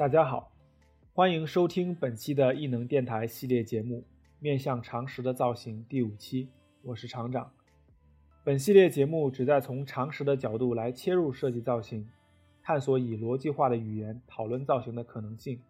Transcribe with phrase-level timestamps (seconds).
[0.00, 0.50] 大家好，
[1.12, 3.98] 欢迎收听本期的异能电台系列节目
[4.38, 6.48] 《面向常识的造型》第五期，
[6.82, 7.52] 我是厂长。
[8.42, 12.08] 本系列节目旨在从常识的角度来切入设计造型，
[12.62, 15.60] 探索以逻辑化的语言讨论造型的可能性。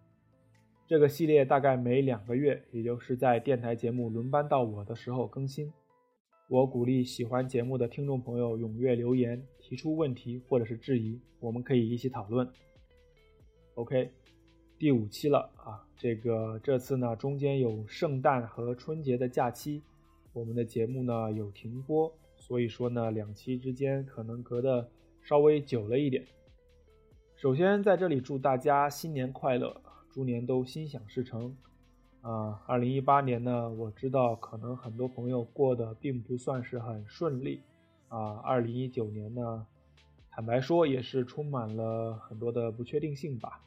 [0.87, 5.73] 这个系列大概每两个月，也就是在电台节目轮班到我的时候更新。
[6.48, 12.48] 我鼓励喜欢节目的听众朋友踊跃留言，提出问题或者是质疑，我们可以一起讨论。
[13.80, 14.11] OK，
[14.79, 15.83] 第五期了啊！
[15.97, 19.83] 这个这次呢，中间有圣诞和春节的假期，
[20.34, 24.86] 我们的节目呢有停播，所以说呢，两期之间可能隔得
[25.23, 26.27] 稍微久了一点。
[27.36, 31.56] 首先在这里祝大家新年快乐，猪年都心想事成。
[32.20, 37.62] 啊，二零一八年呢，我知道可能很多朋友过得并不算是很顺利。
[38.08, 39.67] 啊，二零一九年呢，
[40.31, 43.62] 坦白说也是充满了很多的不确定性吧。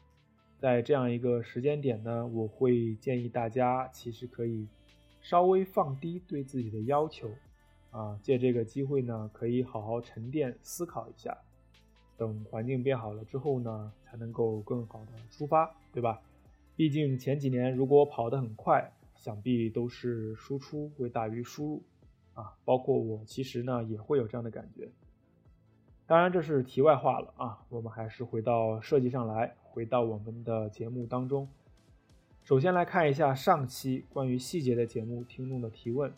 [0.64, 4.66] 在这样一个时间点呢，我会建议大家其实可以
[5.20, 7.28] 稍微放低对自己的要求，
[7.90, 11.36] 啊，借这个机会呢，可以好好沉淀思考一下，
[12.16, 16.22] 等环境变好了之后呢，才能够更好的出发，对吧？
[16.76, 21.82] 毕竟前几年如果跑得很快，想必都是输出会大于输入，
[22.32, 24.88] 啊，包括我其实呢也会有这样的感觉。
[26.06, 31.48] 当然这是题外话了啊，我们还是回到设计上来，回到我们的节目当中。
[32.44, 36.12] 首先来看一下上期关于细节的节目听众的提问。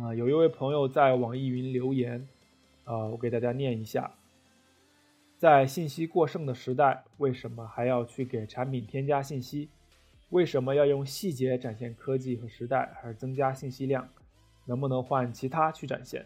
[0.00, 2.26] 啊，有一位朋友在网易云留言，
[2.84, 4.10] 啊，我给大家念一下。
[5.36, 9.68] 在信息过剩的时代，为什么还要去给产品添加信息？
[10.30, 14.08] 为什么要用细节展现科技和时代，而增加信息量？
[14.64, 16.24] 能不能换其他去展现？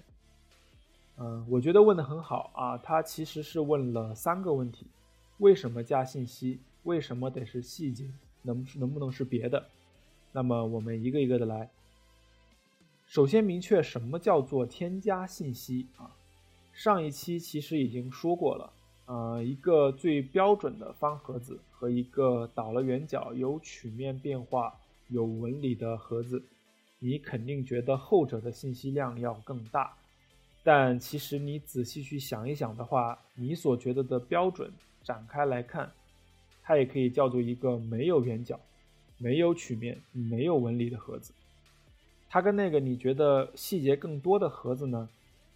[1.16, 2.78] 嗯，我觉得问的很好啊。
[2.78, 4.86] 他其实是问了三个问题：
[5.38, 6.58] 为什么加信息？
[6.84, 8.06] 为什么得是细节？
[8.42, 9.66] 能能不能是别的？
[10.32, 11.68] 那么我们一个一个的来。
[13.06, 16.10] 首先明确什么叫做添加信息啊？
[16.72, 18.72] 上一期其实已经说过了。
[19.06, 24.74] 呃，一个最标准的方盒子和一个倒了圆角、有曲面变化、
[25.08, 26.42] 有纹理的盒子，
[26.98, 29.96] 你肯定觉得后者的信息量要更大。
[30.64, 34.72] 但其实你仔细去想一想的话，你所觉得的标准
[35.06, 35.88] 展开来看，
[36.64, 38.58] 它也可以叫做一个没有圆角、
[39.18, 41.32] 没有曲面、没有纹理的盒子。
[42.28, 45.08] 它跟那个你觉得细节更多的盒子呢？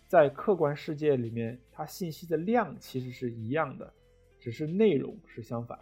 [0.07, 3.93] 在客观世界里面，它信息的量其实是一样的，
[4.39, 5.77] 只是内容是相反。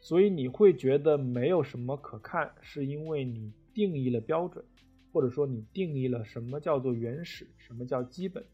[0.00, 4.64] 所以你会觉得没有什么可看，是因为你定义了标准，
[5.12, 8.44] 或者说你定义了什么叫做原始，什么叫基本。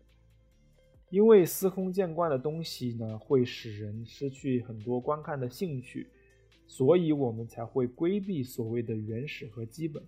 [1.11, 6.09] 因为司空见惯的东西呢，会使人失去很多观看的兴趣，
[6.67, 10.03] 所以我们才会规避所谓的原始和基本。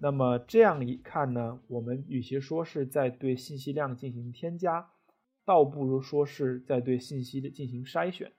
[0.00, 4.90] 那么这样一看呢，我们与其说是在对信息量进行添加，
[5.44, 8.32] 倒不如说是在对信息的进行筛选。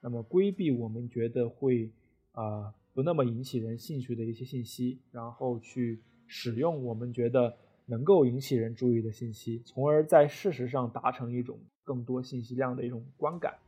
[0.00, 1.92] 那么规避我们觉得会
[2.32, 7.56] 啊不那么引起人兴趣的一些信息，然后去使用我们觉得
[7.86, 13.58] 能够引起人注意的信息，从而在事实上达成一种更多信息量的一种观感。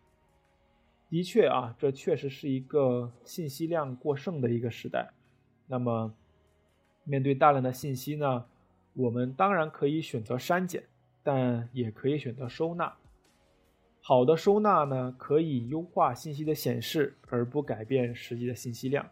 [1.09, 5.11] 的确啊，这确实是一个信息量过剩的一个时代。
[5.67, 6.15] 那么。
[7.07, 8.47] 面对大量的信息呢，
[8.95, 10.85] 我们当然可以选择删减，
[11.23, 12.97] 但也可以选择收纳。
[14.01, 19.07] 好的收纳呢，可以优化信息的显示，而不改变实际的信息量。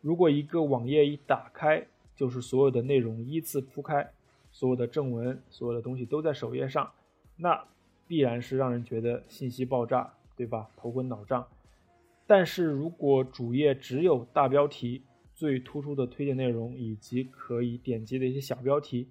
[0.00, 1.86] 如果一个网页一打开
[2.16, 4.10] 就是所有的内容依次铺开，
[4.54, 6.92] 所有的正文，所有的东西都在首页上，
[7.36, 7.66] 那
[8.06, 10.70] 必然是让人觉得信息爆炸，对吧？
[10.76, 11.44] 头昏脑胀。
[12.24, 15.02] 但是如果主页只有大标题，
[15.34, 19.08] 最突出的推荐内容以及可以点击的一些小标题，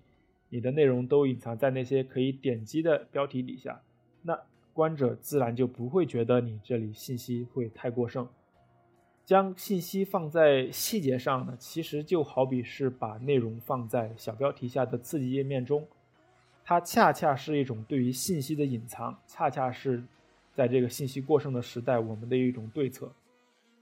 [0.47, 3.81] 你的内容都隐藏在那些可以点击的标题底下，
[4.21, 4.39] 那
[4.71, 8.25] 观者自然就不会觉得你这里信息会太过剩。
[9.25, 15.87] 将信息放在细节上呢，其实就好比是把内容放在小标题下的刺激页面中，
[16.65, 20.03] 它恰恰是一种对于信息的隐藏，恰恰是
[20.53, 23.11] 在这个信息过剩的时代我们的一种对策。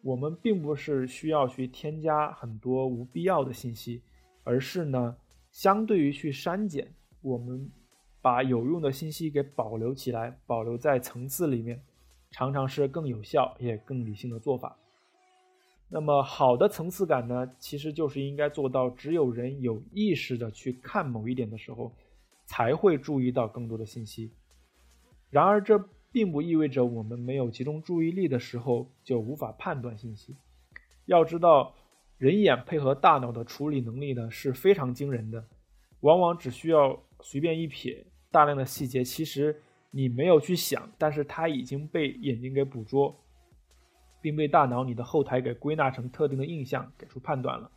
[0.03, 4.01] 我们并不是需要去添加很多无必要的信息，
[4.43, 5.15] 而是呢，
[5.51, 6.87] 相对于去删减，
[7.21, 7.69] 我们
[8.21, 11.81] 把有用的信息给保留起来，保留在层次里面，
[12.29, 14.77] 常常是更有效也更理性的做法。
[15.93, 21.93] 那么好的层次感呢，其实就是应该做到，只有人有意识的去看某一点的时候，
[22.45, 24.31] 才会注意到更多的信息。
[25.29, 25.77] 然而这
[26.09, 30.37] 并不意味着我们没有集中注意力的时候就无法判断信息。
[31.07, 31.75] 要知道，
[32.17, 35.45] 人眼配合大脑的处理能力呢是非常惊人的，
[35.99, 43.13] 往往只需要随便一瞥，大量的细节其实你没有去想，但是它已经被眼睛给捕捉，
[44.21, 47.69] 并被大脑你的后台给归纳成特定的印象，给出判断了。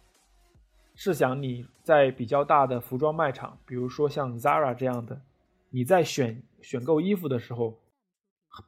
[0.95, 5.21] 试想你在比较大的服装卖场，比如说像 Zara 这样的，
[5.71, 7.81] 你在选选购衣服的时候，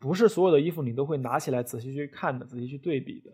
[0.00, 3.30] 不是所有的衣服你都会拿起来仔细去看的，仔细去对比的。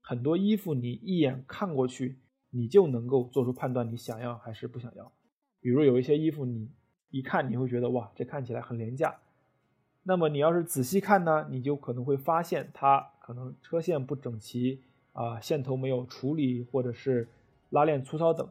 [0.00, 2.18] 很多衣服你一眼看过去，
[2.50, 5.12] 你就能够做出判断，你想要还是不想要。
[5.60, 6.68] 比如有一些衣服，你
[7.10, 9.14] 一看你会觉得哇，这看起来很廉价。
[10.02, 14.80] 那么你要是仔细看呢，你就可能会发现它可能车线不整齐
[15.12, 17.28] 啊，线头没有处理，或者是。
[17.72, 18.46] 拉链粗糙等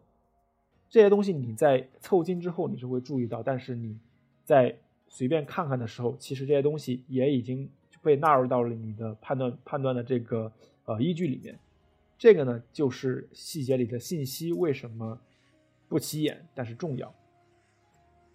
[0.90, 4.00] 这些东西，你在凑近之后你是会注意到，但是你
[4.44, 4.76] 在
[5.08, 7.70] 随便看看的时候，其实这些东西也已经
[8.02, 10.52] 被纳入到了你的判断判断的这个
[10.86, 11.60] 呃依据里面。
[12.18, 15.22] 这个呢，就是细节里的信息为什么
[15.88, 17.14] 不起眼，但是重要。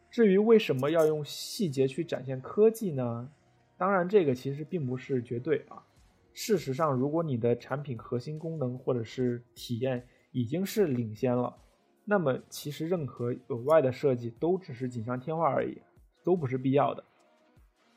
[0.08, 3.28] 至于为什么要用细节去展现科技呢？
[3.76, 5.82] 当然，这个其实并不是绝对啊。
[6.38, 11.56] 事实上，如果你的产品核心功能或者是体验，已经是领先了，
[12.04, 15.80] 那么其实任何额外的设计都只是锦上添花而已，
[16.22, 17.02] 都不是必要的。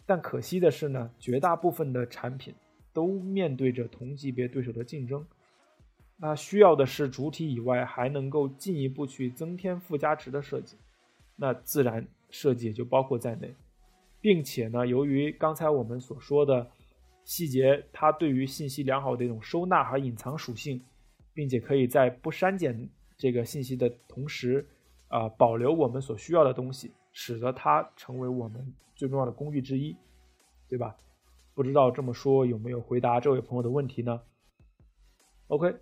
[0.06, 2.56] 但可惜的是呢，绝大部分的产品
[2.94, 5.27] 都面对着同级别对手的竞争，
[6.15, 10.77] 那需要的是主体以外还能够进一步去增添附加值的设计，
[11.35, 13.53] 那自然设计也就包括在内，
[14.21, 16.71] 并且呢，由于刚才我们所说的
[17.30, 20.81] 细节，它对于信息良好的一种收纳和隐藏属性。
[21.31, 24.68] 并且可以在不删减这个信息的同时，
[25.08, 29.96] 啊，保留我们所需要的东西，使得它成为我们最重要的工具之一，
[30.68, 30.98] 对吧？
[31.54, 34.22] 不知道这么说有没有回答这位朋友的问题呢
[35.48, 35.78] ？OK，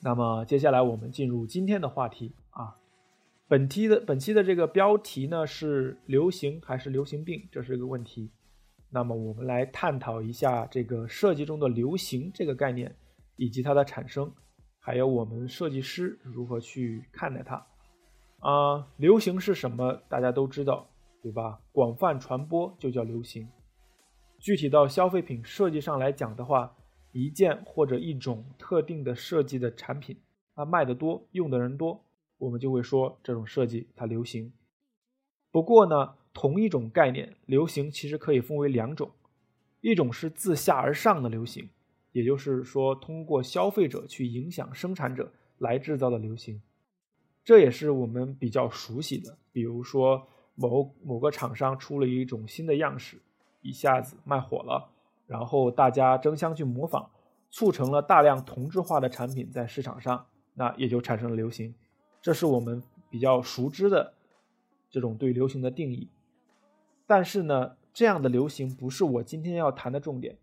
[0.00, 2.78] 那么接下来我们进入今天的话题啊，
[3.46, 8.30] 本期的本期的这个标题呢是流行还是流行病，这是一个问题。
[8.90, 12.96] 那么我们来探讨一下这个设计中的流行这个概念
[13.36, 14.32] 以及它的产生。
[14.80, 17.66] 还有我们设计师如何去看待它
[18.38, 18.88] 啊？
[18.96, 20.00] 流行是什么？
[20.08, 20.88] 大家都知道，
[21.22, 21.60] 对吧？
[21.72, 23.46] 广泛传播就叫流行。
[24.38, 26.74] 具体到消费品设计上来讲的话，
[27.12, 30.16] 一件或者一种特定的设计的产品，
[30.54, 32.02] 它卖得多，用的人多，
[32.38, 34.52] 我们就会说这种设计它流行。
[35.50, 39.10] 不过呢，同一种概念，流行其实可以分为两种，
[39.80, 41.68] 一种是自下而上的流行。
[42.12, 46.62] 也就是说，通过消费者去影响生产者来制造的流行，
[47.44, 49.36] 这也是我们比较熟悉的。
[49.50, 53.20] 比如说，某某个厂商出了一种新的样式，
[53.60, 54.92] 一下子卖火了，
[55.26, 57.10] 然后大家争相去模仿，
[57.50, 61.74] 促成了大量同质化的产品在市场上，那也就产生了流行。
[62.22, 62.80] 这是我们
[63.10, 64.14] 比较熟知的
[64.88, 66.08] 这种对流行的定义。
[67.08, 70.36] 但是呢，这样的流行不是我今天要谈的重点。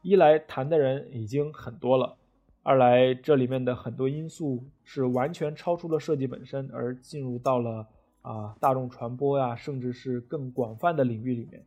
[0.00, 2.16] 一来谈的人已经很多了，
[2.62, 7.84] 二来这里面的很多因素是完全超出了设计本身，而进入到了
[8.22, 11.66] 啊大众传播呀，甚至是更广泛的领域里面。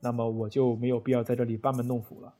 [0.00, 2.34] 那么我就没有必要在这里班门弄斧了。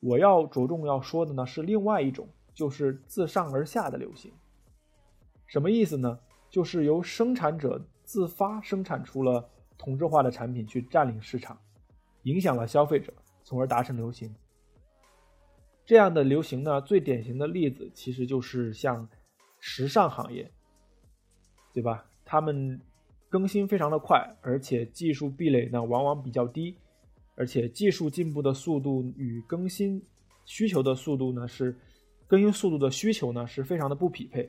[0.00, 4.32] 我要着重要说的呢是另外一种，就是自上而下的流行。
[5.46, 6.18] 什么意思呢？
[6.48, 9.46] 就是由生产者自发生产出了
[9.82, 11.58] 同质化的产品去占领市场，
[12.22, 13.12] 影响了消费者，
[13.42, 14.32] 从而达成流行。
[15.84, 19.08] 这样的流行呢，最典型的例子其实就是像
[19.58, 20.48] 时尚行业，
[21.72, 22.06] 对吧？
[22.24, 22.80] 他们
[23.28, 26.76] 更新非常的快，而且技术壁垒呢往往比较低，
[27.34, 30.00] 而且技术进步的速度与更新
[30.44, 31.76] 需求的速度呢是
[32.28, 34.48] 更新速度的需求呢是非常的不匹配。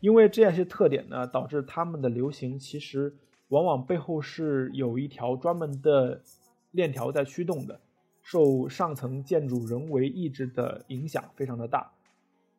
[0.00, 3.14] 因为这样一些特点呢，导致他们的流行其实
[3.48, 6.22] 往往背后是有一条专门的
[6.70, 7.80] 链条在驱动的。
[8.28, 11.92] 受上层建筑人为意志的影响非常的大，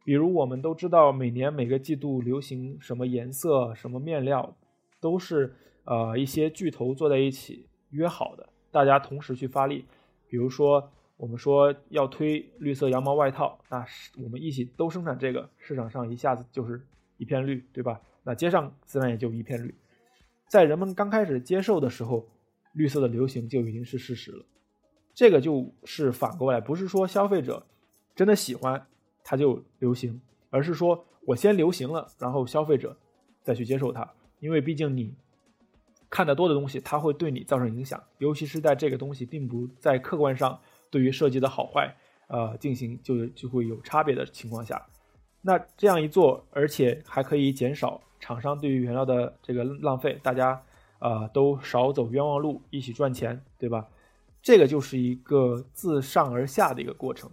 [0.06, 4.56] 比如我们都知道，每年每个季度流行什么颜色、什么面料，
[5.02, 5.54] 都是
[5.84, 9.84] 呃一些巨头坐在一起约好的，大家同时去发力。
[10.30, 16.82] 比如说，我们说要推绿色羊毛外套，那是我们一起都生产这个，市场上一下子就是
[17.18, 18.00] 一片绿，对吧？
[18.24, 19.76] 那街上自然也就一片绿。
[20.48, 22.28] 在人们刚开始接受的时候，
[22.74, 24.46] 绿色的流行就已经是事实了。
[25.14, 27.66] 这个就是反过来，不是说消费者
[28.16, 28.88] 真的喜欢
[29.24, 32.98] 它就流行，而是说我先流行了，然后消费者
[33.44, 34.14] 再去接受它。
[34.40, 35.16] 因为毕竟你
[36.10, 40.60] 看得多的东西，它会对你造成影响，尤其是在这个东西并不在客观上
[40.92, 44.86] 对于设计的好坏，呃，进行就就会有差别的情况下，
[45.48, 50.62] 那这样一做，而且还可以减少厂商对于原料的这个浪费，大家
[51.00, 53.88] 啊都少走冤枉路，一起赚钱，对吧？
[54.42, 57.32] 这个就是一个自上而下的一个过程，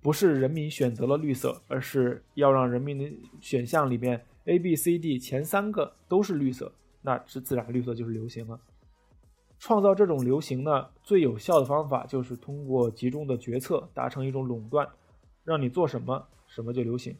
[0.00, 3.12] 不是人民选择了绿色，而是要让人民的
[3.42, 6.72] 选项里面 A、B、C、D 前三个都是绿色。
[7.02, 8.58] 那是自然绿色就是流行了。
[9.58, 14.88] 创造这种流行呢，最有效的方法就是通过集中的决策达成一种垄断，
[15.44, 17.14] 让你做什么什么就流行。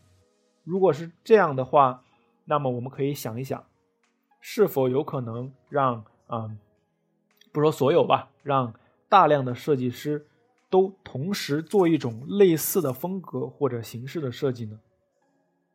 [0.64, 2.04] 如果是这样的话，
[2.44, 3.64] 那么我们可以想一想，
[4.40, 6.56] 是否有可能让啊，
[7.52, 8.74] 不说所有吧，让
[9.08, 10.26] 大量的设计师
[10.68, 14.80] 都同时做一种类似的风格或者形式的设计呢？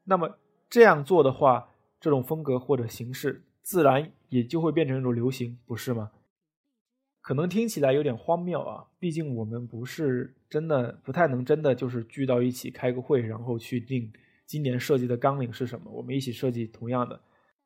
[0.05, 0.37] 那么
[0.69, 3.43] 这样做的话，这种风格或者形式。
[3.61, 6.11] 自然也就会变成一种流行，不是吗？
[7.19, 14.13] 可能听起来有点荒谬啊，毕竟我们不是真的不太能真的就是聚到一起开个会，然后去定
[14.45, 17.19] 今年设计的纲领是什么，我们一起设计同样的。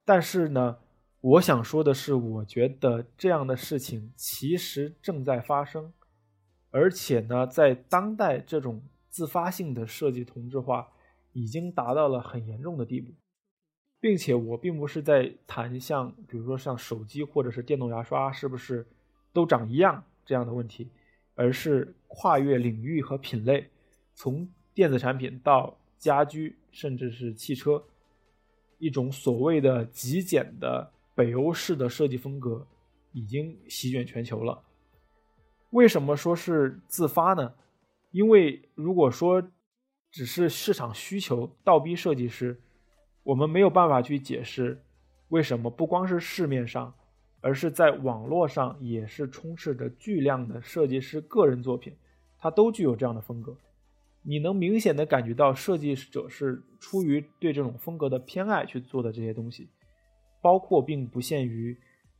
[0.06, 0.78] 但是呢，
[1.22, 5.92] 我想说的是，我觉得这样的事情其实正在发生，
[6.72, 10.88] 而且呢，在当代这种自发性的设计同质化
[11.34, 13.12] 已经达到了很严重的地步。
[14.02, 18.88] 并且我并不是在谈像，比如说像手机或者是电动牙刷是不是
[19.34, 20.90] 都长一样这样的问题，
[21.36, 23.70] 而是跨越领域和品类，
[24.14, 27.84] 从电子产品到家居，甚至是汽车，
[28.80, 32.66] 一种所谓的极简的北欧式的设计风格
[33.12, 34.60] 已经席卷全球了。
[35.70, 37.54] 为什么说是自发呢？
[38.10, 39.44] 因为如果说
[40.10, 42.60] 只是市场需求倒逼设计师。
[43.22, 44.82] 我们没有办法去解释，
[45.28, 46.92] 为什么不光是市面上，
[47.42, 51.94] 而是在网络上也是充斥着巨量的设计师个人作品，
[52.40, 53.56] 它都具有这样的风格。
[54.24, 59.70] 你能明显的感觉到设计者是出于对这种风格的偏爱去做的这些东西，
[60.42, 61.78] 包括并不限于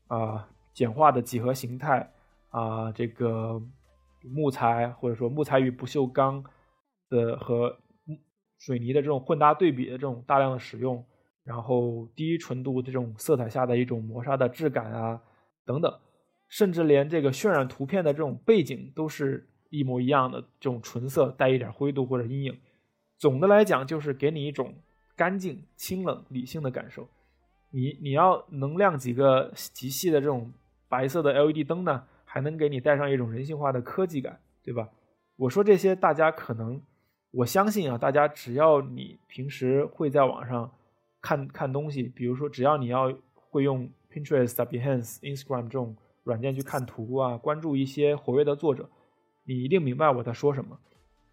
[0.08, 2.12] 啊简化的几何形态
[2.50, 3.62] 啊这个
[4.24, 6.44] 木材或者说木材与不锈钢
[7.10, 7.78] 的和。
[8.62, 11.02] 水泥的这种混搭对比的这种大量的使用，
[11.46, 15.22] 然后低纯度这种色彩下的一种磨砂的质感啊，
[15.66, 15.90] 等等，
[16.50, 22.60] 甚至连这个渲染图片的这种背景都是一模一样的这种纯色，带一点灰度或者阴影。
[23.18, 24.74] 总的来讲，就是给你一种
[25.16, 27.08] 干净、清冷、理性的感受。
[27.72, 30.52] 你你要能亮几个极细的这种
[30.88, 34.90] 白色的 LED 灯呢，还能给你带上一种人性化的科技感，对吧？
[35.36, 36.82] 我说这些，大家可能。
[37.32, 40.72] 我相信啊，大家只要你平时会在网上
[41.22, 48.90] 看看东西，比如说只要你要会用 Pinterest、Behance、Instagram 这种软件去看图啊，关注一些活跃的作者，
[49.50, 50.78] 你一定明白我在说什么。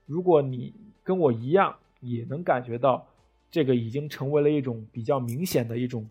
[0.06, 3.06] 如果你跟我一样也能感觉到
[3.50, 6.08] 这个已经成为了一种比较明显的一种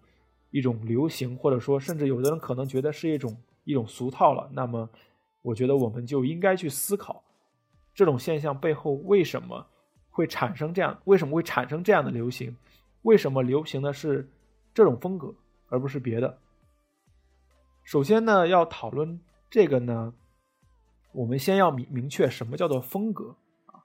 [0.51, 4.88] 一种流行，或者说甚至有的人可能觉得是一种一种俗套了，那么
[5.41, 7.24] 我觉得我们就应该去思考
[7.95, 9.65] 这种现象背后为什么。
[10.12, 10.97] 会产生这样？
[11.03, 12.55] 为什么会产生这样的流行？
[13.01, 14.25] 为什么流行的是
[14.74, 15.35] 这种风格，
[15.67, 16.38] 而不是别的？
[17.83, 19.19] 首先呢，要讨论
[19.50, 20.13] 这个呢，
[21.15, 23.79] 我们先要明明确什么叫做风格啊。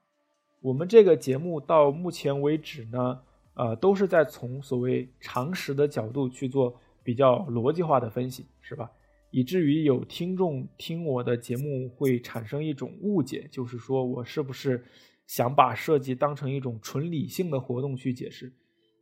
[0.61, 3.19] 我们这个节目到目前为止呢，
[3.55, 8.91] 呃，都是在从所谓常识的角度去做比较逻辑化的分析，是吧？
[9.31, 14.83] 以至于有听众听我的节目会产生一种误解，就是说我是不是？
[15.27, 18.51] 想把设计当成一种纯理性的活动去解释，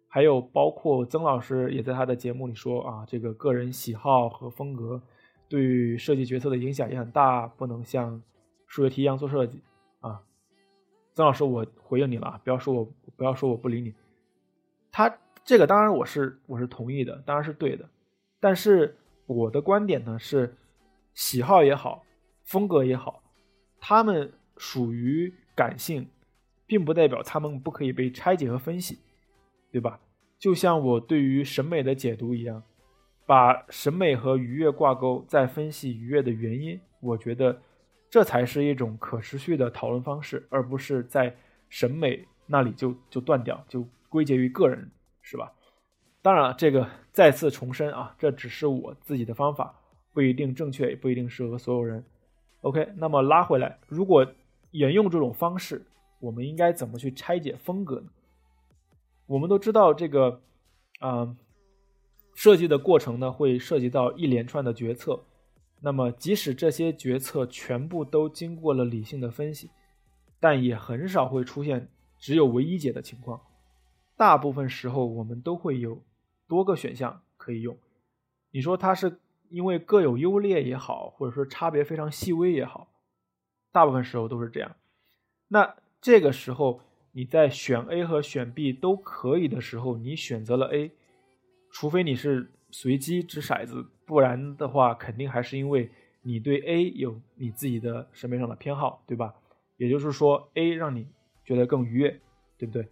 [0.08, 5.02] 还有包括曾老师也在他的节目里说啊，这个个人喜好和风格
[5.50, 8.22] 对设计决策的影响也很大，不能像
[8.68, 9.62] 数学题一样做设计
[10.00, 10.22] 啊。
[11.14, 13.94] 曾老师，我回应你了，不要说我不要说我不理你。
[14.92, 15.14] 他
[15.44, 17.90] 这个当然我是我是同意的，当然是对的，
[18.40, 20.56] 但是我的观点呢是，
[21.14, 22.06] 喜好也好，
[22.46, 23.22] 风格也好，
[23.80, 26.08] 他们属于感性。
[26.70, 29.00] 并不代表他们不可以被拆解和分析，
[29.72, 30.00] 对吧？
[30.38, 32.62] 就像我对于审美的解读一样，
[33.30, 37.62] 把审美和愉悦挂钩，再分析愉悦的原因，我觉得
[38.10, 41.36] 这才是一种可持续的讨论方式，而不是在
[41.70, 44.90] 审美那里就就断掉，就归结于个人，
[45.22, 45.54] 是吧？
[46.24, 49.80] 当然了，这个再次重申啊，这只是我自己的方法，
[50.12, 52.04] 不一定正确，也不一定适合所有人。
[52.62, 54.26] OK，那么拉回来，如果
[54.72, 55.86] 沿用这种方式。
[56.20, 58.08] 我们应该怎么去拆解风格呢？
[59.26, 60.42] 我们都知道这个，
[61.00, 61.34] 啊，
[62.40, 65.26] 设计的过程呢，会涉及到一连串的决策。
[65.82, 69.70] 那么，即使这些决策全部都经过了理性的分析，
[70.40, 73.42] 但也很少会出现只有唯一解的情况。
[74.16, 76.02] 大部分时候，我们都会有
[76.48, 77.78] 多个选项可以用。
[78.52, 79.20] 你说它是
[79.50, 82.88] 因为各有优劣也好，或者说差别非常细微也好，
[83.74, 84.78] 大部分时候都是这样。
[85.50, 86.80] 那这个时候，
[87.12, 90.92] 你在选 A 和选 B 都可以的时候，你选择了 A，
[91.72, 93.86] 除非你是随机掷骰子。
[94.06, 95.90] 不然的话，肯定还是因为
[96.24, 99.34] 你对 A 有你自己的审美上的偏好，对吧？
[99.78, 101.08] 也就是说，A 让你
[101.46, 102.20] 觉得更愉悦，
[102.58, 102.88] 对不对？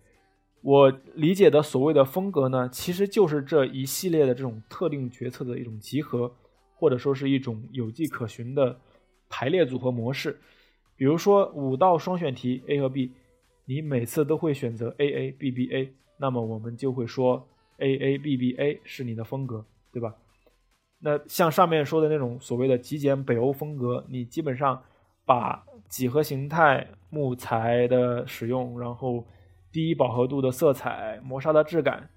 [0.61, 6.31] 我理解的所谓的风格呢，其实就是这一系列的这种特定决策的一种集合，
[6.75, 8.79] 或者说是一种有迹可循的
[9.29, 10.39] 排列组合模式。
[10.95, 13.11] 比如说五道双选题 A 和 B，
[13.65, 20.15] 你每次都会选择 A A B B A，那么我们就会说 A A B B A 是你的风格，对吧？
[20.99, 24.81] 那像上面说的那种所谓的极简北欧风格，你基本上
[25.25, 29.23] 把几何形态、木材的使用，然后
[29.71, 32.09] 低饱和度的色彩、磨砂的质感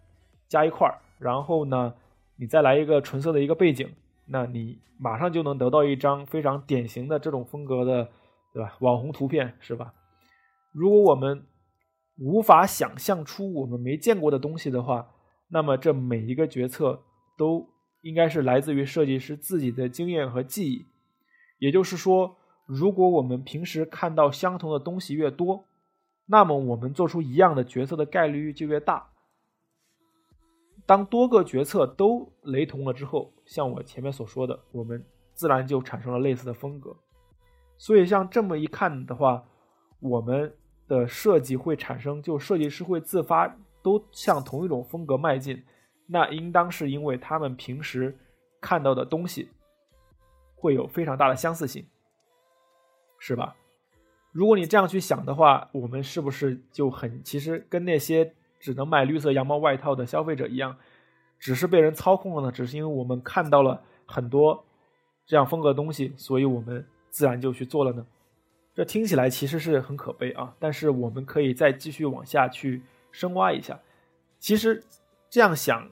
[0.48, 1.92] 加一块儿，然后呢，
[2.36, 3.86] 你再来一个纯色的一个背景，
[4.26, 8.08] 那你马上就能得到一张非常典型的这种风格的，
[8.54, 8.76] 对吧？
[8.80, 9.92] 网红图片是吧？
[10.72, 11.44] 如果我们
[12.18, 15.06] 无法想象出我们没见过的东西的话，
[15.50, 17.02] 那么这每一个决策
[17.36, 17.68] 都。
[18.02, 20.86] 应该是来自于设计师自己的经验和记忆，
[21.58, 25.66] 也就是说，如果我们平时看到相同的东西越多，
[26.24, 29.10] 那么我们做出一样的决策的概率就越大。
[30.86, 36.96] 当多个决策都雷同了之后，像我前面所说的，我们自然就产生了类似的风格。
[37.76, 39.44] 所以，像这么一看的话，
[40.00, 40.56] 我们
[40.88, 45.62] 的设计会产生，就设计师会自发都向同一种风格迈进。
[46.06, 48.16] 那应当是因为他们平时
[48.60, 49.48] 看到的东西
[50.56, 51.86] 会有非常大的相似性，
[53.18, 53.54] 是吧？
[54.32, 60.76] 如果你这样去想的话，我们是不是就很其实跟那些只能买绿色羊毛外套的消费者一样，
[61.38, 62.52] 只是被人操控了呢？
[62.52, 64.64] 只是因为我们看到了很多
[65.26, 68.06] 这样风格的东西，所以我们自然就去做了呢？
[68.74, 70.54] 这听起来其实是很可悲啊！
[70.58, 72.82] 但是我们可以再继续往下去
[73.12, 73.80] 深挖一下，
[74.38, 74.82] 其实
[75.28, 75.90] 这样想。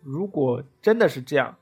[0.00, 1.56] 如果真的是这样，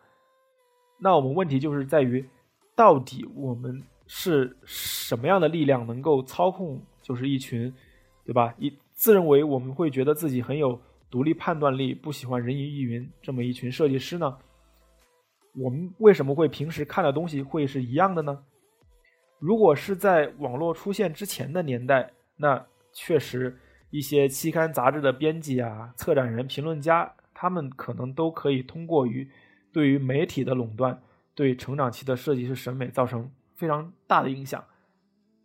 [0.99, 2.27] 那我们问题就是在于，
[2.75, 7.71] 到底我们是什么样的力量能够操控，就是一群，
[8.25, 8.55] 对吧？
[8.59, 14.39] 一自认为我们会觉得自己很有独立判断力，不喜欢人云亦云这么一群设计师呢？
[15.55, 18.43] 我们为什么会平时看的东西会是一样的呢？
[19.39, 23.59] 如果是在网络出现之前的年代，那确实
[23.90, 27.14] 一些期刊杂志的编辑啊、策展人、评论家。
[27.33, 29.26] 他们可能都可以通过于
[29.72, 31.00] 对于媒体的垄断，
[31.35, 34.62] 对成长期的设计师审美造成非常大的影响。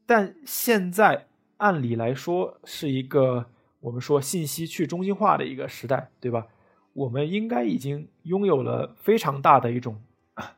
[0.05, 3.45] 但现在按理来说是一个
[3.79, 6.47] 我们说信息去中心化的一个时代，对吧？
[6.91, 10.01] 我们应该已经拥有了非常大的一种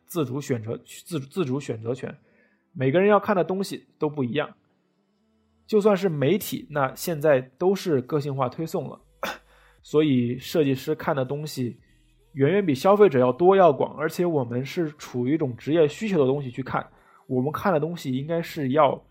[0.07, 2.17] 自主选择自自主选择权。
[2.73, 4.55] 每个人要看的东西都不一样，
[5.67, 8.99] 就算是媒体，那现在都是个性化推送了。
[9.83, 11.79] 所以，设计师看的东西
[12.33, 16.89] 远远比消费者要多要广，而且我们是处于一种职业需求的东西去看，
[17.27, 19.03] 我们看的东西应该是要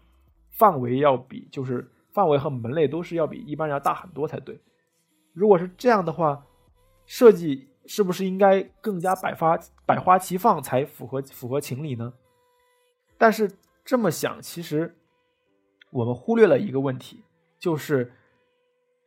[0.50, 4.58] 范围要比，就是范围和门类都是要比一般人要大很多才对。
[5.34, 6.46] 如果是这样的话，
[7.04, 12.12] 设计是不是应该更加百发百花齐放才符合符合情理呢？
[13.18, 13.50] 但是
[13.84, 14.96] 这么想，其实
[15.90, 17.22] 我们忽略了一个问题，
[17.59, 18.12] 就是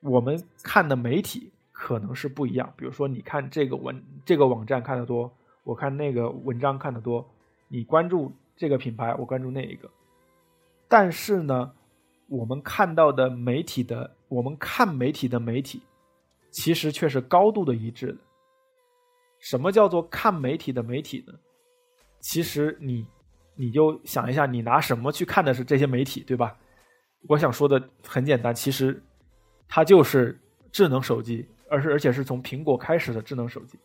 [0.02, 1.52] 我们看的媒体。
[1.82, 5.32] 可能是不一样，比如说，你看这个文这个网站看的多，
[5.64, 7.26] 我看那个文章看的多，
[7.70, 9.90] 你关注这个品牌，我关注那一个。
[10.90, 11.72] 但是呢，
[12.28, 15.82] 我们看到的媒体的，我们看媒体的媒体，
[16.52, 18.18] 其实却是高度的一致的。
[19.40, 21.34] 什么叫做看媒体的媒体呢？
[22.20, 23.08] 其实你
[23.56, 26.58] 你就想一下，你拿什么去看的是这些媒体，对吧？
[27.28, 29.02] 我想说的很简单，其实
[29.68, 30.40] 它就是
[30.72, 31.48] 智能手机。
[31.72, 33.78] 而是，而且是从苹果开始的智能手机。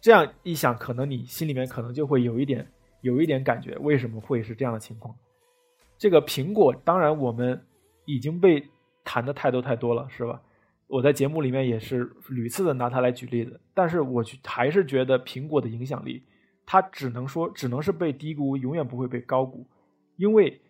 [0.00, 2.64] 这样一想，可能你心里面可能就会有一点，
[3.00, 5.12] 有一点感觉，为什么会是这样的情况？
[5.98, 7.60] 这个苹果，当然我们
[8.04, 8.64] 已经被
[9.02, 10.40] 谈的太多太多了，是吧？
[10.86, 16.22] 我在节目里面也是屡次的拿它来举例子，但是我还是觉得苹果的影响力，
[16.64, 19.66] 它只能说，只能是被低估，永远不会被高估，
[20.16, 20.60] 因为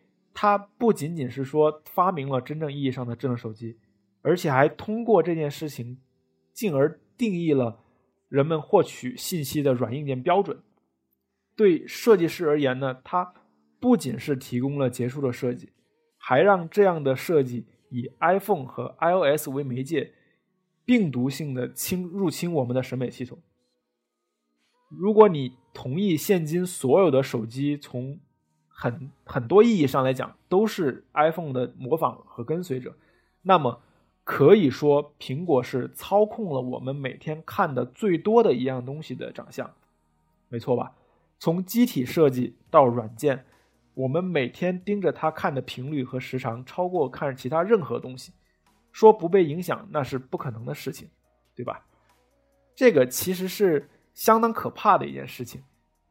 [0.42, 3.78] 它不仅仅是说发明了真正意义上的智能手机。
[4.22, 5.98] 而且还通过这件事情，
[6.54, 7.84] 进而定义了
[8.30, 10.62] 人们获取信息的软硬件标准。
[11.54, 13.34] 对设计师而言呢，它
[13.78, 15.72] 不仅是提供了结束的设计，
[16.16, 20.14] 还让这样的设计以 iPhone 和 iOS 为媒介，
[20.86, 23.42] 病毒性的侵入侵我们的审美系统。
[24.88, 28.18] 如果你同意，现今所有的手机从
[28.80, 32.96] 很很多意义上来讲都是 iPhone 的模仿和跟随者，
[33.42, 33.82] 那么
[34.24, 39.70] 可以说苹果是操控了我们每天看的最多的一样东西的长相，
[40.48, 40.94] 没错吧？
[41.38, 43.44] 从机体设计到软件，
[43.92, 48.32] 我们每天盯着它看的频率和时长超过看其他任何东西。
[48.92, 51.08] 说不被影响那是不可能的事情，
[51.54, 51.84] 对吧？
[52.74, 55.62] 这个其实是相当可怕的一件事情。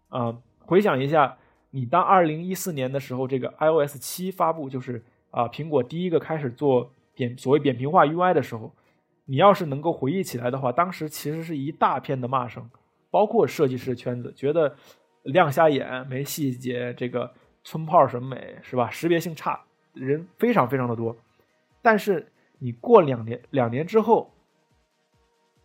[0.08, 1.38] 啊，回想一下，
[1.72, 8.72] 你当二零一四年的时候，这个 iOS 七发布，就是啊，苹果第一个开始做扁所谓扁平化 UI 的时候，
[9.26, 12.70] 你要是能够回忆起来的话，当时其实是一大片的骂声，
[13.12, 14.76] 包括设计师圈子觉得。
[15.24, 18.90] 亮瞎眼，没细节，这个村炮审美是吧？
[18.90, 21.16] 识别性差，人非常非常的多。
[21.82, 24.34] 但是你过两年，两年之后，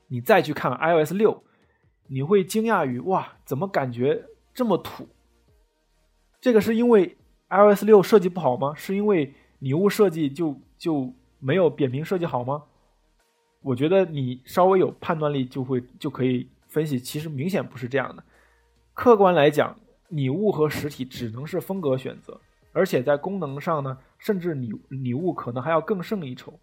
[0.08, 1.44] 你再去看 iOS 六，
[2.08, 5.08] 你会惊讶于哇，怎么感觉这么土？
[6.44, 7.16] 这个是因为
[7.48, 8.74] iOS 六设计不好吗？
[8.74, 12.64] 是因为礼物设计就就没有扁平设计好吗？
[13.62, 18.22] 我觉得你稍微有判断力，就会就可以分析，其实明显不是这样的。
[18.92, 19.74] 客观来讲，
[20.08, 22.38] 拟物和实体只能是风格选择，
[22.74, 26.60] 而且在功能上呢，甚至拟拟物可能还要更胜一筹。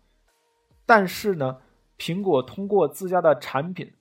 [0.86, 1.58] 但是呢，
[1.98, 3.94] 苹果通过自家的产品，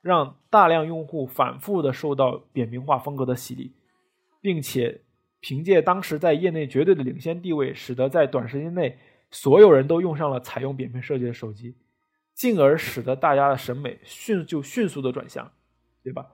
[0.00, 3.72] 让大量用户反复的受到扁平化风格的洗礼，
[4.40, 5.00] 并且
[5.46, 8.98] 凭借当时在业内绝对的领先地位，使得在短时间内
[9.30, 11.76] 所有人都用上了采用扁平设计的手机，
[12.34, 15.48] 进而使得大家的审美迅就迅速的转向，
[16.02, 16.26] 对吧？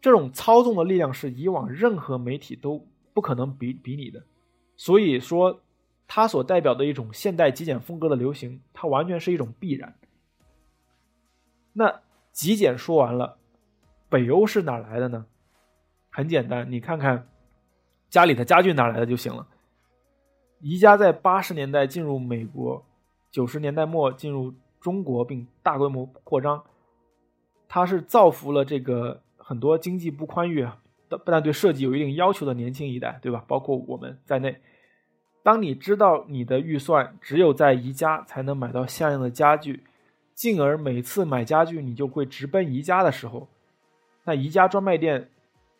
[0.00, 4.20] 这种操纵的力量是以往任何媒体都不可能比比拟的，
[4.76, 5.60] 所以说，
[6.08, 9.94] 它所代表的一种现代极简风格的流行，它完全是一种必然。
[11.74, 12.00] 那
[12.32, 13.38] 极简说完了，
[14.08, 15.26] 北欧是哪来的呢？
[16.10, 17.28] 很简单，你看看
[18.12, 19.44] 家里的家具哪来的就行了。
[20.60, 22.84] 宜家在八十年代进入美国，
[23.32, 26.62] 九十年代末进入中国并大规模扩张，
[27.66, 29.20] 它是造福了这个。
[29.44, 33.44] 很多经济不宽裕啊，不但对设计有一定要求的年轻一代，对吧？
[33.48, 34.56] 包括我们在内，
[35.42, 39.82] 当你知道你的预算只有在宜家才能买到像样的家具，
[40.32, 43.48] 进而每次买家具你就会直奔宜家的时候，
[44.24, 45.28] 那宜家专卖店，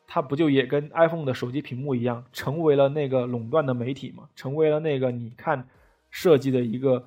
[0.06, 4.28] 它不就也跟 iPhone 的手机屏幕一样，成为了那个垄断的媒体吗？
[4.34, 5.68] 成为了那个你看
[6.10, 7.06] 设计的一个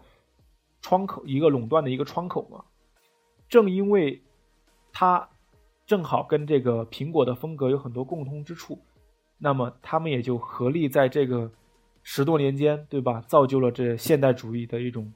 [0.82, 2.66] 窗口，一个垄断的一个窗口吗？
[3.48, 4.22] 正因为
[4.92, 5.30] 它。
[5.88, 8.80] 正好跟这个苹果的风格有很多共通之处，
[9.38, 11.52] 那么他们也就合力在这个
[12.02, 13.22] 十多年间，对吧？
[13.28, 15.14] 造就了这现代主义的一种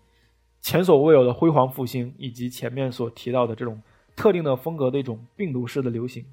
[0.61, 3.81] 前所未有的辉煌复兴，以及前面所提到的这种
[4.15, 6.23] 特定的风格的一种病毒式的流行，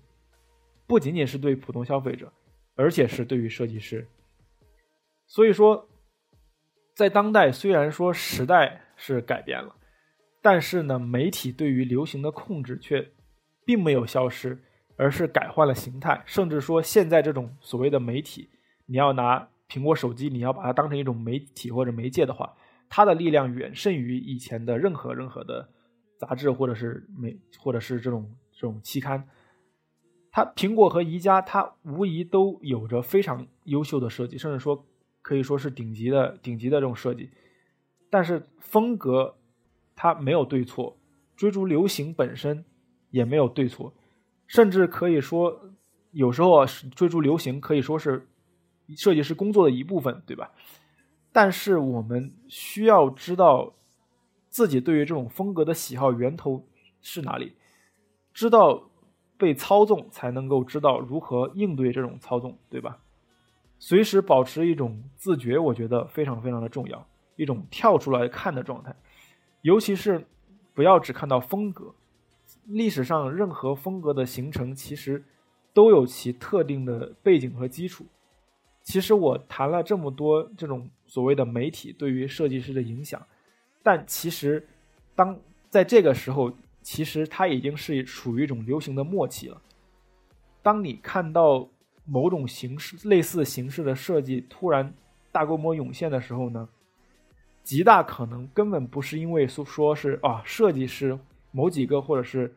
[0.87, 2.33] 不仅仅是对普通消费者，
[2.75, 4.07] 而且是对于设计师。
[5.27, 5.89] 所以说，
[6.95, 9.75] 在当代，虽然说时代是改变了，
[10.41, 13.11] 但是呢，媒体对于流行的控制却。
[13.67, 14.57] 并没有消失，
[14.97, 16.23] 而是改换了形态。
[16.25, 18.49] 甚至说，现在这种所谓的媒体，
[18.87, 22.55] 你要拿苹果手机，你要把它当成一种媒体或者媒介的话，
[22.89, 25.69] 它的力量远胜于以前的任何任何的
[26.17, 29.29] 杂志或者是媒或者是这种这种期刊。
[30.37, 34.85] 它苹果和宜家，它无疑都有着非常优秀的设计，甚至说
[35.23, 37.31] 可以说是顶级的顶级的这种设计。
[38.11, 39.39] 但是风格
[39.95, 40.99] 它没有对错，
[41.35, 42.67] 追逐流行本身。
[43.11, 43.95] 也没有对错，
[44.47, 45.71] 甚至可以说，
[46.11, 48.29] 有时候啊，追逐流行可以说是
[48.95, 50.51] 设计师工作的一部分，对吧？
[51.33, 53.75] 但是我们需要知道
[54.51, 56.67] 自己对于这种风格的喜好源头
[57.01, 57.55] 是哪里，
[58.35, 58.91] 知道
[59.39, 62.99] 被操纵，才能够知道如何应对这种操纵，对吧？
[63.79, 68.97] 随时保持一种自觉，我觉得非常非常的重要，一种跳出来看的状态，
[69.61, 70.27] 尤其是
[70.73, 71.95] 不要只看到风格。
[72.65, 75.23] 历史上任何风格的形成，其实
[75.75, 78.07] 都有其特定的背景和基础。
[78.83, 83.21] 其实我谈了这么多这种所谓的媒体对于设计师的影响，
[83.83, 84.67] 但其实
[85.15, 86.53] 当在这个时候，
[86.87, 89.61] 其实它已经是属于一种流行的末期了。
[90.63, 91.69] 当你看到
[92.05, 94.95] 某种形式类似形式的设计突然
[95.33, 96.69] 大规模涌现的时候呢，
[97.65, 101.19] 极大可能根本不是因为说说是啊设计师。
[101.51, 102.55] 某几个或者是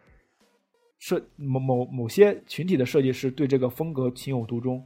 [0.99, 4.85] 设某某某些群体的设计师对这个风格情有独钟，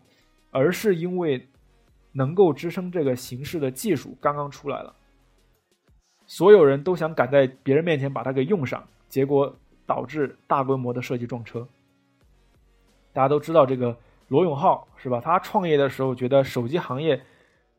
[0.51, 1.49] 而是因为
[2.11, 4.95] 能够支撑这个形式的技术刚刚出来了，
[6.27, 11.67] 所有人都想赶在别人面前把它给用上，结果导致大规模的设计撞车。
[13.13, 13.95] 大家都知道这个
[14.27, 15.21] 罗永浩是吧？
[15.21, 17.23] 他创业的时候觉得手机行业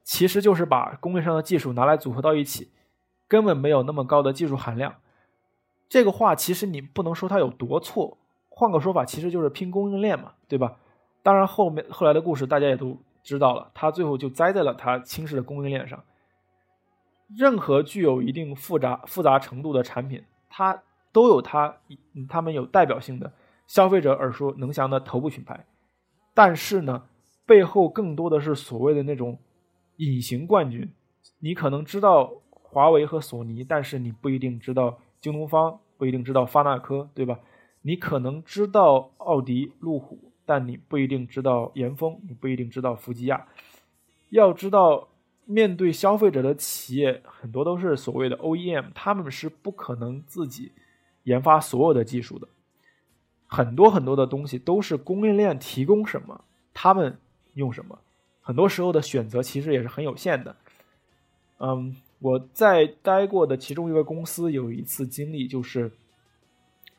[0.05, 2.71] 其实就是把工业上的技术拿来组合到一起，
[3.27, 4.95] 根本没有那么高的技术含量。
[5.89, 8.17] 这个话其实你不能说它有多错，
[8.49, 10.77] 换个说法，其实就是拼供应链嘛，对吧？
[11.25, 16.01] 当然后面后来的故事大家也都知道了，他最后就栽在了他轻视的供应链上。
[17.37, 20.81] 任何具有一定复杂复杂程度的产品，它
[21.15, 21.79] 都有它
[22.29, 23.33] 他们有代表性的。
[23.67, 25.65] 消费者耳熟能详的头部品牌，
[26.35, 27.05] 但是呢，
[27.47, 29.39] 背后更多的是所谓的那种
[29.97, 30.93] 隐形冠军。
[31.39, 37.41] 你可能知道华为和索尼，但是你不一定知道京东方，不一定知道发那科，对吧？
[37.81, 43.47] 你可能知道奥迪、路虎，但你不一定知道严峰，你不一定知道福吉亚。
[44.29, 45.09] 要知道，
[45.47, 50.73] 面对消费者的企业，很多都是所谓的 OEM，他们是不可能自己
[51.25, 52.49] 研发所有的技术的。
[53.47, 57.19] 很多很多的东西都是供应链提供什么，他们
[57.53, 57.99] 用什么，
[58.41, 60.57] 很多时候的选择其实也是很有限的。
[61.59, 65.93] 嗯，我在待过的其中一个公司有一次经历，就是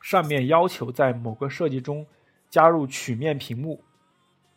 [0.00, 2.06] 上面要求在某个设计中
[2.48, 3.82] 加入曲面屏幕，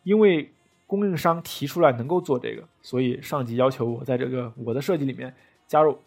[0.04, 0.54] 因为
[0.86, 5.34] 供应商提出来能够做这个，所以上级要求我在这个我的设计里面
[5.66, 5.98] 加入。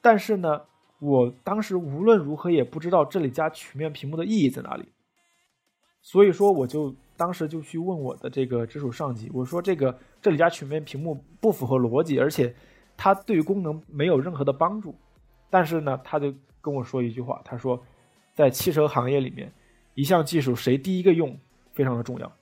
[0.00, 0.62] 但是呢，
[1.00, 4.84] 我当时无论如何也不知道这里加曲面屏幕的意义在哪里。
[6.00, 12.54] 所以说，我就当时就去问我的这个直属上级，我说这个这里加曲面屏幕不符合逻辑，而且
[12.96, 14.94] 它对功能没有任何的帮助。
[15.50, 17.82] 但是呢，他就跟我说一句话，他说，
[18.34, 19.52] 在汽车行业里面，
[19.94, 21.38] 一项技术谁第一个用
[21.72, 22.32] 非常的重要。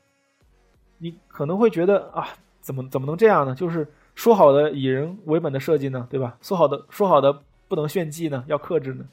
[0.98, 2.28] 你可能会觉得啊，
[2.60, 3.54] 怎么怎么能这样呢？
[3.54, 6.36] 就是说好的以人为本的设计呢，对吧？
[6.42, 9.06] 说好的说好的不能炫技呢，要克制呢。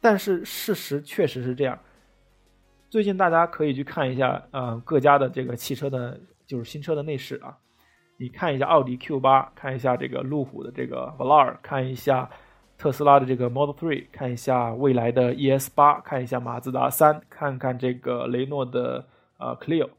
[0.00, 1.78] 但是事实确实是这样。
[2.88, 7.56] 最近大家可以去看一下，呃，各家的这个汽车的，就是新车的内饰啊。
[8.16, 12.30] 你看一下奥迪 Q 八，看一下这个路虎的这个 Velar，看一下
[12.76, 19.06] 特斯拉的这个 Model Three，看一下未来的 ES 八，看一下马自达三，看看这个雷诺的
[19.38, 19.90] 呃 Clio。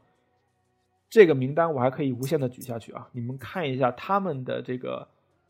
[1.08, 3.08] 这个名单我还可以无限的举下去啊。
[3.12, 5.06] 你们看一下他们的这个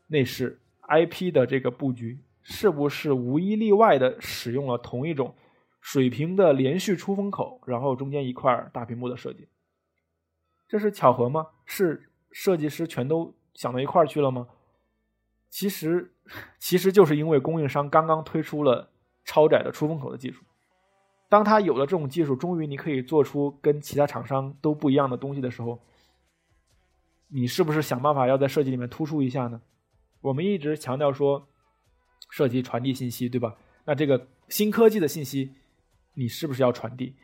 [0.07, 5.35] 内饰 IP 的这个布局，是不是无一例外的使用了同一种？
[5.79, 9.47] 水平的连续出风口，然后中间一块大屏幕的设计，
[10.67, 11.47] 这是巧合吗？
[11.65, 14.47] 是设计师全都想到一块去了吗？
[15.49, 16.13] 其实，
[16.59, 18.91] 其实就是因为供应商刚刚推出了
[19.25, 20.43] 超窄的出风口的技术。
[21.29, 25.79] 当他有了这种技术，终于你可以做出跟其他厂商都不一样的东西的时候，
[27.29, 29.61] 你是不是想办法要在设计里面突出一下呢？
[30.21, 31.47] 我们一直强调说，
[32.31, 33.55] 设计传递信息，对吧？
[33.85, 35.51] 那这个新科技的信息。
[36.13, 37.15] 你是不是要传递？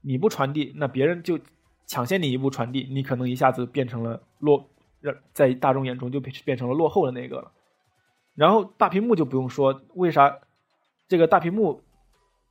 [0.00, 1.38] 你不传递，那别人就
[1.86, 4.66] 抢先你一步传递，你可能一下子变成了落，
[5.34, 7.52] 在大众眼中就变变成了落后的那个了。
[8.34, 10.40] 然后大屏幕就不用说，为啥
[11.06, 11.82] 这个大屏幕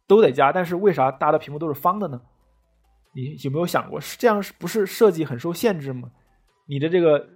[0.05, 0.51] 都得加？
[0.51, 2.21] 但是为啥大的屏幕都是方的呢？
[3.15, 6.11] 你有没有想过，是这样是不是设计很受限制吗？
[6.67, 7.27] 你的这个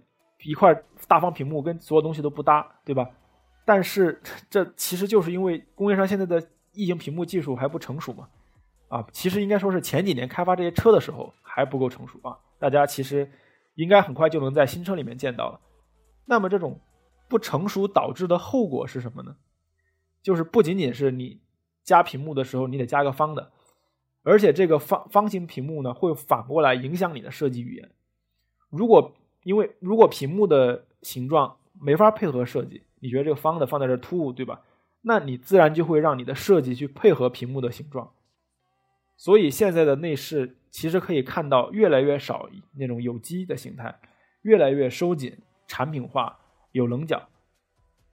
[0.45, 3.09] 一块大方屏幕跟所有东西都不搭，对吧？
[3.65, 8.29] 但是这其实就是因为工业上现在的异形屏幕技术还不成熟嘛。
[8.89, 13.31] 啊，其实应该说是前几年开发这些车的时候还不够成熟啊，大家其实
[13.73, 15.59] 应该很快就能在新车里面见到了。
[16.25, 16.79] 那么这种
[17.27, 19.35] 不成熟导致的后果是什么呢？
[20.21, 21.41] 就是不仅仅是你
[21.83, 23.51] 加屏幕的时候你得加个方的，
[24.21, 27.89] 而且这个方方形屏幕呢会反过来影响你的设计语言。
[28.69, 34.61] 如果因为如果屏幕的形状没法配合设计，你觉得这个方的放在这突兀，对吧？
[35.01, 38.09] 那你自然就会让你的设计去配合屏幕的形状。
[39.17, 43.99] 所以现在的内饰其实可以看到越来越少那种有机的形态，
[44.43, 45.37] 越来越收紧、
[45.67, 46.39] 产品化、
[46.71, 47.27] 有棱角。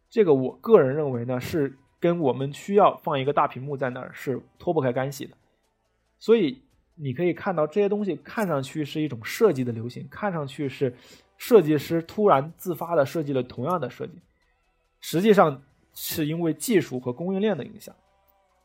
[0.08, 5.36] 这个我个人认为呢，是跟我们需要放一个大屏幕在那儿是脱不开干系的。
[6.18, 6.60] 所以
[6.96, 10.92] 你可以看到这些东西看上去是一种设计的流行，看上去是
[11.38, 14.20] 设计师突然自发的设计了同样的设计，
[15.00, 15.62] 实际上
[15.94, 17.94] 是因为技术和供应链的影响。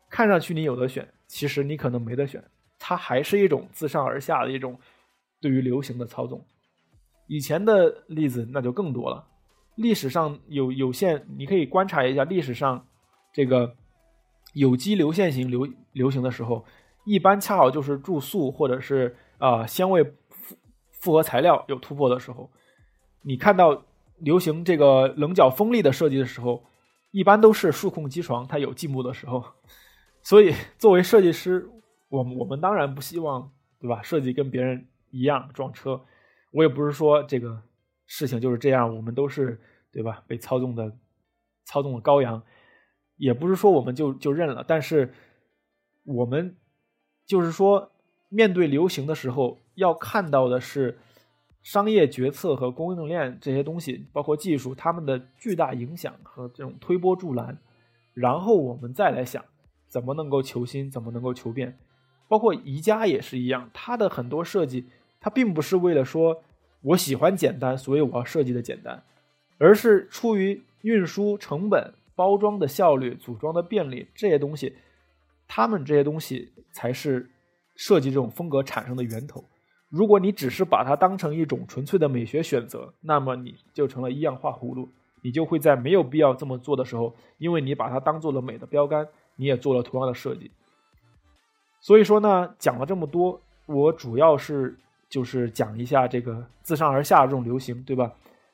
[0.08, 1.06] 看上去你有的选。
[1.28, 2.40] 其实你可能没得选，
[2.78, 4.78] 它还是一种自上而下的一种
[5.40, 6.46] 对于流行的操纵。
[7.26, 9.26] 以前的例子那就更多了，
[9.74, 12.86] 历史上有有限，你可以观察一下历史上
[13.32, 13.74] 这个
[14.54, 16.64] 有机流线型流流行的时候，
[17.04, 20.56] 一般恰好就是注塑或者是啊纤维复
[20.92, 22.48] 复合材料有突破的时候。
[23.22, 23.84] 你看到
[24.18, 26.64] 流行这个棱角锋利的设计的时候，
[27.10, 29.44] 一般都是数控机床它有进步的时候。
[30.22, 31.68] 所以作为设计师，
[32.08, 34.02] 我们我们当然不希望，对吧？
[34.02, 36.00] 设计跟别人一样撞车。
[36.52, 37.62] 我也不是说这个
[38.06, 39.60] 事情就是这样，我们都是
[39.92, 40.22] 对吧？
[40.26, 40.96] 被操纵的
[41.64, 42.42] 操纵的羔羊，
[43.16, 44.64] 也不是说我们就就认了。
[44.66, 45.12] 但是
[46.04, 46.56] 我们
[47.26, 47.92] 就是说，
[48.28, 50.98] 面对流行的时候，要看到的是
[51.66, 57.58] 商业决策和供应链这些东西，包括技术，他们的巨大影响和这种推波助澜，
[58.14, 59.44] 然后我们再来想。
[59.88, 60.88] 怎么能够求新？
[60.88, 61.76] 怎么能够求变？
[62.28, 64.86] 包括宜家也是一样，它的很多设计，
[65.18, 66.44] 它并不是为了说
[66.82, 69.02] 我喜欢简单，所以我要设计的简单，
[69.58, 74.76] 而是出于运输成本、包装的效率、组装的便利这些东西，
[75.48, 77.28] 他们这些东西才是
[77.74, 79.44] 设计这种风格产生的源头。
[79.88, 84.88] 如果你只是把它当成一种纯粹的美学选择，那么你就成了一样画葫芦，
[85.22, 89.06] 你就会在没有必要这么做的时候，因为你把它当做了美的标杆。
[89.38, 90.50] 你也做了同样的设计，
[91.78, 94.74] 所以说呢，讲了这么多，我主要是
[95.10, 98.10] 就是讲一下这个自上而下这种流行，对吧？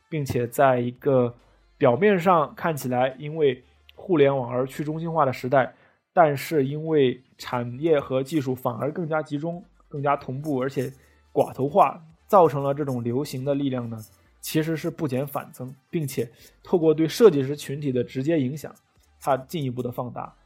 [0.09, 1.33] 并且在一个
[1.79, 3.62] 表面上看起来因为
[3.95, 5.73] 互联网而去中心化的时代，
[6.12, 10.92] 但是因为产业和技术反而更加集中、更加同步，而且
[11.33, 13.99] 寡头化，造成了这种流行的力量呢，
[14.40, 16.31] 其实是不减反增，并且
[16.62, 18.75] 透过对设计师群体的直接影响，
[19.21, 20.37] 它进一步的放大。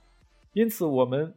[0.53, 1.35] 因此，我们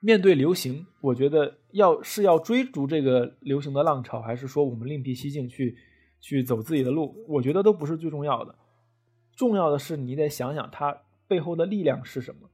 [0.00, 5.76] 面对流行，我觉得要是要追逐这个流行的浪潮，还是说我们另辟蹊径去
[6.20, 8.54] 去走自己的路，我觉得都不是最重要的。
[9.34, 12.48] 重要的是你得想想它背后的力量是什么，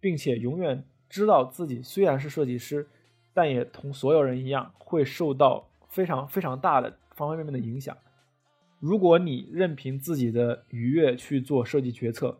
[0.00, 2.88] 并且永远知道自己虽然是设计师，
[3.36, 7.94] 但也同所有人一样会受到非常非常大的方方面面的影响。
[8.80, 12.38] 如果你任凭自己的愉悦去做设计决策，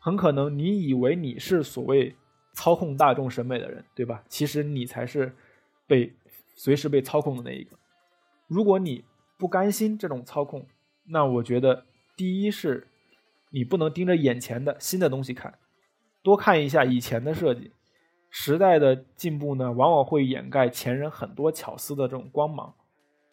[0.00, 2.16] 很可能你以为你是所谓
[2.54, 4.24] 操控大众审美的人，对吧？
[4.28, 5.32] 其实你才是
[5.86, 6.12] 被
[6.56, 7.78] 随时被操控的那一个。
[8.48, 9.04] 如果你
[9.38, 10.66] 不甘心这种操控，
[11.06, 12.88] 那我觉得第一是，
[13.50, 15.56] 你不能盯着眼前的新的东西看，
[16.20, 17.70] 多看一下以前的设计。
[18.32, 22.74] 时代的进步呢，往往会掩盖前人很多巧思的这种光芒，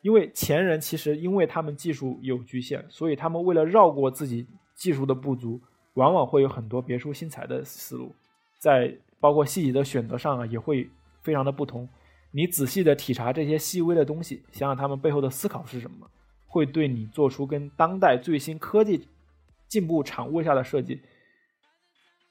[0.04, 5.60] 因为前人其实因为他们技术有局限，所以他们为了绕过自己技术的不足。
[5.96, 8.14] 往往会有很多别出心裁的思路，
[8.58, 10.88] 在包括细节的选择上啊，也会
[11.24, 11.90] 非常的不同。
[12.32, 16.08] 你仔细的体察这些细微的东西，想想他们背后的思考是什么，
[16.48, 19.08] 会对你做出跟当代最新科技
[19.68, 21.02] 进步产物下的设计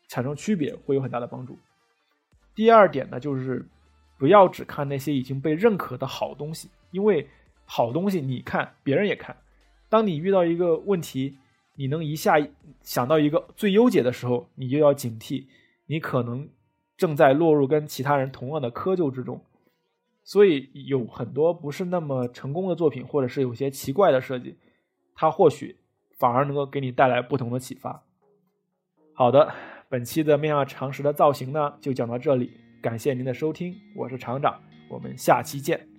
[0.09, 1.59] 产生区别，会有很大的帮助。
[2.59, 3.65] 第二点呢，就是
[4.19, 7.29] 不要只看那些已经被认可的好东西，因为
[7.65, 9.37] 好东西你看，别人也看。
[9.89, 11.39] 当你遇到一个问题，
[11.77, 12.35] 你能一下
[12.83, 15.47] 想到一个最优解的时候，你就要警惕，
[15.87, 16.49] 你可能
[16.97, 19.41] 正在落入跟其他人同样的窠臼之中。
[20.25, 24.57] 所以有很多不是那么成功的作品，或者是有些奇怪的设计，
[25.15, 25.77] 它或许
[26.19, 28.03] 反而能够给你带来不同的启发。
[29.15, 29.55] 好的，
[29.91, 35.98] 本期的面要常识的造型呢，就讲到这里，感谢您的收听，我是厂长，我们下期见。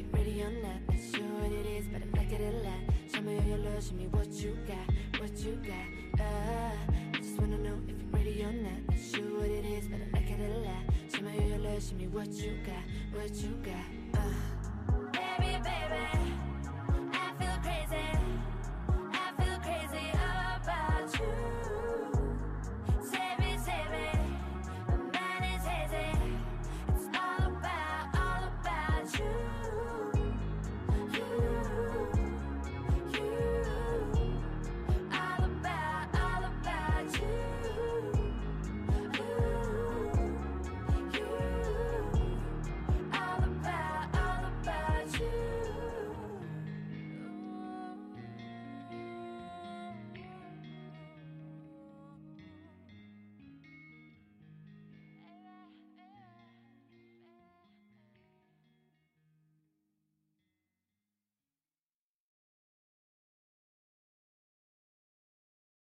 [0.00, 2.80] you ready or not Not sure what it is, but I like it a lot
[3.12, 6.72] Show me all your love, show me what you got What you got, uh
[7.14, 10.00] I just wanna know if you're ready or not Not sure what it is, but
[10.00, 10.84] I like it a lot
[11.14, 12.84] Show me all your love, show me what you got
[13.20, 15.10] What you got, uh.
[15.12, 16.49] Baby, baby.